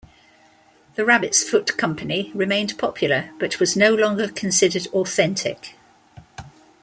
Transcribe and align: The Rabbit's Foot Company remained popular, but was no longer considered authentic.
The 0.95 1.05
Rabbit's 1.05 1.47
Foot 1.47 1.77
Company 1.77 2.31
remained 2.33 2.75
popular, 2.79 3.29
but 3.37 3.59
was 3.59 3.75
no 3.75 3.93
longer 3.93 4.29
considered 4.29 4.87
authentic. 4.87 5.75